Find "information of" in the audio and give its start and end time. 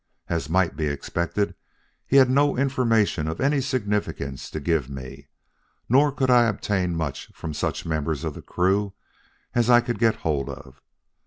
2.57-3.39